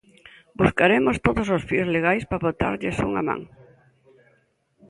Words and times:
Buscaremos 0.59 1.15
todos 1.25 1.47
os 1.55 1.65
fíos 1.69 1.91
legais 1.95 2.23
para 2.29 2.43
botarlles 2.45 2.97
unha 3.07 3.23
man. 3.27 3.41